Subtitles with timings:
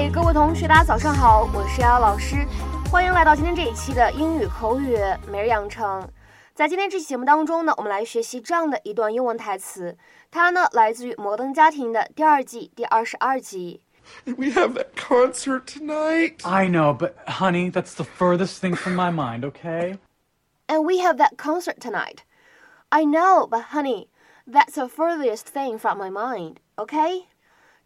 [0.00, 2.46] 嗨，各位同学，大家早上好，我是瑶瑶老师，
[2.90, 4.96] 欢迎来到今天这一期的英语口语
[5.30, 6.08] 每日养成。
[6.54, 9.98] 在今天这期节目当中呢，我们来学习这样的一段英文台词，
[10.30, 13.82] 它呢来自于《摩登家庭》的第二季第二十二集。
[14.24, 16.36] We have that concert tonight.
[16.44, 19.98] I know, but honey, that's the furthest thing from my mind, okay?
[20.66, 22.20] And we have that concert tonight.
[22.88, 24.08] I know, but honey,
[24.50, 27.26] that's the furthest thing from my mind, okay?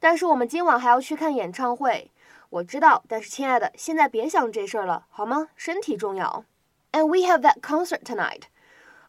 [0.01, 2.10] 但是我们今晚还要去看演唱会，
[2.54, 5.49] 我知道，但是亲爱的，现在别想这事儿了，好吗？
[5.55, 6.45] 身体重要。
[6.91, 8.44] And we have that concert tonight.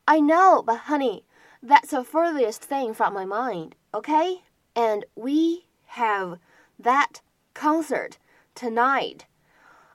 [0.05, 1.25] I know, but honey,
[1.63, 4.43] that's the furthest thing from my mind, okay?
[4.75, 5.65] And we
[5.97, 6.39] have
[6.83, 7.21] that
[7.55, 8.13] concert
[8.55, 9.21] tonight.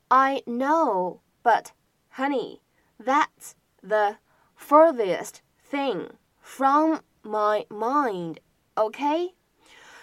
[0.09, 1.71] I know, but
[2.17, 2.61] honey,
[2.99, 4.17] that's the
[4.55, 8.39] furthest thing from my mind,
[8.77, 9.33] okay?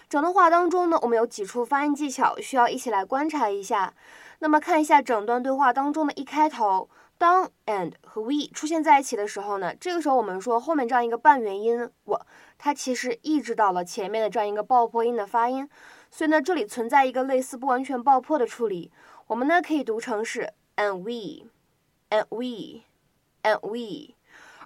[0.10, 3.94] 整段话当中呢，我们有几处发音技巧需要一起来观察一下。
[4.40, 12.26] 那么看一下整段对话当中的一开头，当 and 和 we 出现在一起的时候呢，这个时候我们说后面这样一个半元音我，
[12.58, 15.68] 它其实抑制到了前面的这样一个爆破音的发音，
[16.10, 18.90] 所以呢这里存在一个类似不完全爆破的处理，
[19.28, 24.16] 我们呢可以读成是 and we，and we，and we。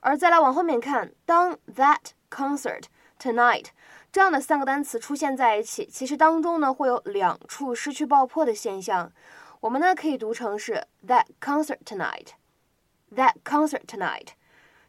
[0.01, 2.83] 而再来往后面看，当 that concert
[3.19, 3.67] tonight。
[4.11, 9.11] 这样的三个单词出现在一起，其实当中呢会有两处失去爆破的现象。
[9.61, 14.29] 我们呢可以读成是 that concert tonight，that concert tonight。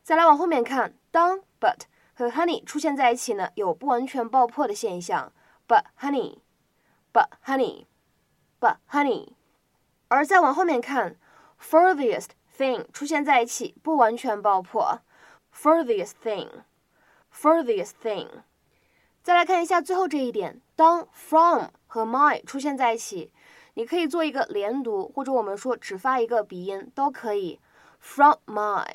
[0.02, 1.82] 再来往后面看，当 but
[2.14, 5.32] 和 honey 出现在一起呢，有不完全爆破的现象
[5.68, 9.34] ，but honey，but honey，but honey。
[10.08, 11.16] 而再往后面看
[11.60, 15.00] ，furthest thing 出现在一起，不完全爆破
[15.54, 18.28] ，furthest thing，furthest thing。
[19.23, 23.31] 再来看一下最后这一点，当 from 和 my 出现在一起，
[23.73, 27.59] 你可以做一个连读，或者我们说只发一个鼻音都可以。
[27.99, 28.85] From my,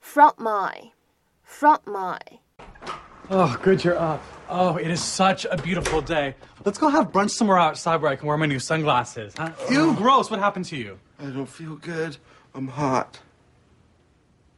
[0.00, 0.90] from my,
[1.42, 2.18] from my.
[3.30, 4.20] Oh, good you're up.
[4.50, 6.34] Oh, it is such a beautiful day.
[6.64, 9.32] Let's go have brunch somewhere outside where I can wear my new sunglasses.
[9.38, 9.52] Huh?
[9.70, 10.30] Ew, gross.
[10.30, 10.98] What happened to you?
[11.18, 12.18] I don't feel good.
[12.54, 13.20] I'm hot.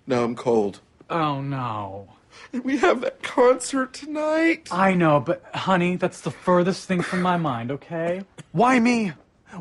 [0.09, 0.81] No, I'm cold.
[1.09, 2.09] Oh, no.
[2.53, 4.69] And we have that concert tonight.
[4.71, 8.23] I know, but honey, that's the furthest thing from my mind, okay?
[8.53, 9.13] Why me?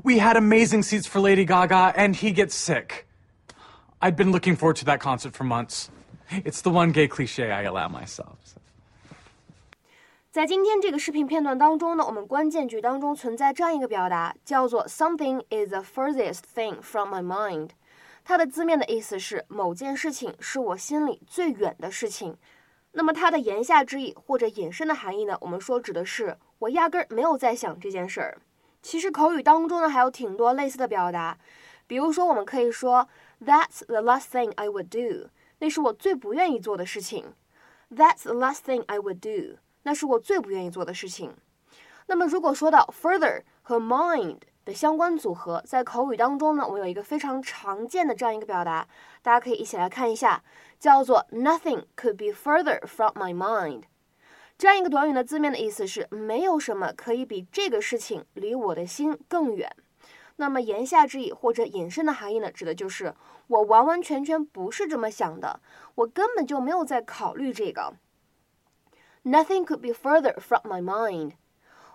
[0.03, 3.07] We had amazing seats for Lady Gaga, and he gets sick.
[4.01, 5.89] I'd been looking forward to that concert for months.
[6.43, 8.37] It's the one gay cliche I allow myself.
[10.31, 17.69] 在今天这个视频片段当中呢，我们关键句当中存在这样一个表达，叫做 "something is the furthest thing from my mind"。
[18.25, 22.35] 它的字面的意思是某件事情是我心里最远的事情。
[22.92, 25.38] 那么它的言下之意或者引申的含义呢？
[25.40, 28.38] 我们说指的是我压根儿没有在想这件事儿。
[28.82, 31.38] 其实口语当中呢还有挺多类似的表达，
[31.86, 33.08] 比如说我们可以说
[33.44, 35.28] That's the last thing I would do，
[35.58, 37.34] 那是我最不愿意做的事情。
[37.90, 41.34] That's the last thing I would do，那是我最不愿意做的事情。
[42.06, 44.38] 那么如果说到 further 和 mind
[44.72, 48.86] 相关组合，在口语当中呢，我有一个非常常见的这样一个表达，
[49.22, 50.42] 大家可以一起来看一下。
[50.78, 53.82] 叫做 Nothing could be further from my mind。
[54.56, 59.70] 这样一个短语的字面的意思是没有什么可以比这个事情离我的心更远。
[60.36, 63.14] 那么言下之意或者引申的含义呢，指的就是
[63.48, 65.60] 我完完全全不是这么想的，
[65.96, 67.92] 我根本就没有在考虑这个。
[69.24, 71.32] Nothing could be further from my mind。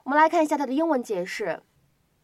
[0.03, 1.59] 我们来看一下它的英文解释。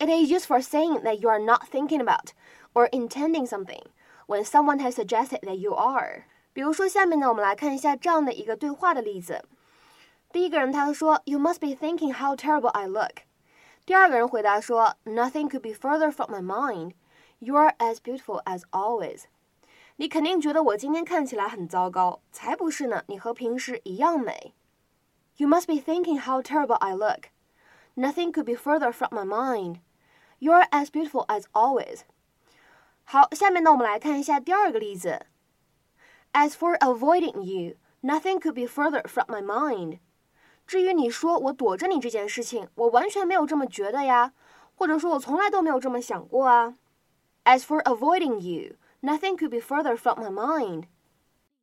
[0.01, 2.33] It is used for saying that you are not thinking about
[2.75, 3.83] or intending something
[4.27, 6.25] when someone has suggested that you are.
[6.53, 9.43] 比如说，下面呢，我们来看一下这样的一个对话的例子。
[10.31, 13.23] 第一个人他说：“You must be thinking how terrible I look。”
[13.87, 16.93] 第二个人回答说：“Nothing could be further from my mind.
[17.39, 19.25] You are as beautiful as always。”
[19.97, 24.53] 你肯定觉得我今天看起来很糟糕，才不是呢，你和平时一样美。
[25.39, 27.31] You must be thinking how terrible I look.
[27.95, 29.77] Nothing could be further from my mind.
[30.41, 32.01] You are as beautiful as always。
[33.05, 35.27] 好，下面呢，我们来看一下第二个例子。
[36.33, 40.01] As for avoiding you, nothing could be further from my mind.
[40.67, 44.33] 至于你说我躲着你这件事情，我完全没有这么觉得呀，
[44.75, 46.75] 或者说我从来都没有这么想过啊。
[47.45, 50.85] As for avoiding you, nothing could be further from my mind.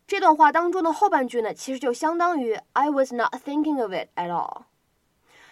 [0.08, 4.64] 这段话当中的后半句呢，其实就相当于 I was not thinking of it at all。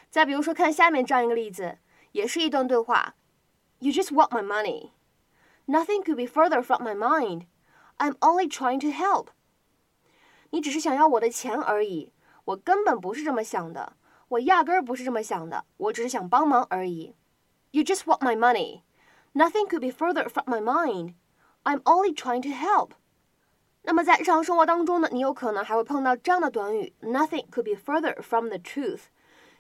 [0.10, 1.78] 再比如说，看下面这样一个例子，
[2.16, 3.16] 也是一段对话：
[3.80, 4.92] You just want my money.
[5.68, 7.46] Nothing could be further from my mind.
[7.98, 9.28] I'm only trying to help。
[10.50, 12.12] 你只是想要我的钱而已，
[12.46, 13.94] 我根本不是这么想的，
[14.28, 17.16] 我压根儿不是这么想的，我只是想帮忙而已。
[17.72, 18.82] You just want my money.
[19.34, 21.14] Nothing could be further from my mind.
[21.64, 22.92] I'm only trying to help.
[23.84, 29.04] 那么在日常生活当中呢，你有可能还会碰到这样的短语：Nothing could be further from the truth。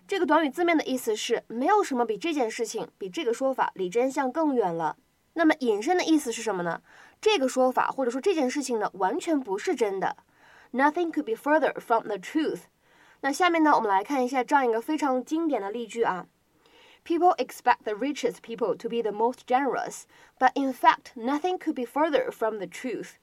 [0.08, 4.96] 这个短语字面的意思是没有什么比这件事情、比这个说法离真相更远了。
[5.34, 6.80] 那么引申的意思是什么呢？
[7.20, 10.16] 这个说法或者说这件事情呢，完全不是真的。
[10.72, 12.60] Nothing could be further from the truth。
[13.22, 16.26] 那下面呢，我们来看一下这样一个非常经典的例句啊。
[17.04, 20.02] People expect the richest people to be the most generous,
[20.38, 23.14] but in fact, nothing could be further from the truth.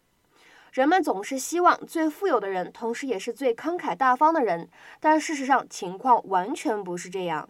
[0.73, 4.67] 人们总是希望最富有的人，同时也是最慷慨大方的人，
[4.99, 7.47] 但事实上情况完全不是这样。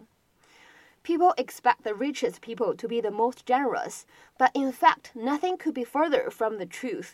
[1.02, 4.02] People expect the richest people to be the most generous,
[4.36, 7.12] but in fact, nothing could be further from the truth.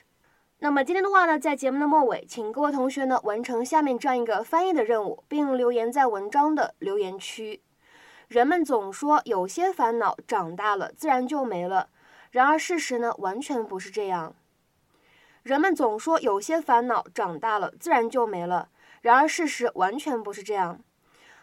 [0.58, 7.62] 那么今天的话呢，在节目的末尾，请各位同学呢完成下面这样一个翻译的任务，并留言在文章的留言区。
[8.26, 11.88] 人们总说有些烦恼长大了自然就没了，
[12.32, 14.34] 然而事实呢完全不是这样。
[15.42, 18.68] 人们总说有些烦恼长大了自然就没了，
[19.00, 20.78] 然而事实完全不是这样。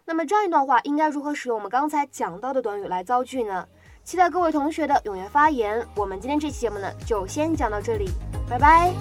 [0.05, 3.67] 那么这样一段话应该如何使用我们刚才讲到的短语来造句呢？
[4.03, 5.85] 期待各位同学的踊跃发言。
[5.95, 8.09] 我们今天这期节目呢就先讲到这里，
[8.49, 8.93] 拜拜。